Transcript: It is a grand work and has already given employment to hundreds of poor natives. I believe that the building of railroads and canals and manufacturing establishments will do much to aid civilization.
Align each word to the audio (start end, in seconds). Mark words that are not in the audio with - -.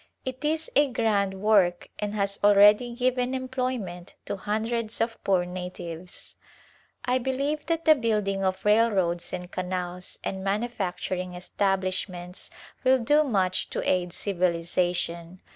It 0.25 0.43
is 0.43 0.71
a 0.75 0.87
grand 0.89 1.35
work 1.35 1.87
and 1.99 2.15
has 2.15 2.39
already 2.43 2.95
given 2.95 3.35
employment 3.35 4.15
to 4.25 4.35
hundreds 4.35 4.99
of 4.99 5.23
poor 5.23 5.45
natives. 5.45 6.35
I 7.05 7.19
believe 7.19 7.67
that 7.67 7.85
the 7.85 7.93
building 7.93 8.43
of 8.43 8.65
railroads 8.65 9.31
and 9.31 9.51
canals 9.51 10.17
and 10.23 10.43
manufacturing 10.43 11.35
establishments 11.35 12.49
will 12.83 12.97
do 12.97 13.23
much 13.23 13.69
to 13.69 13.87
aid 13.87 14.11
civilization. 14.11 15.39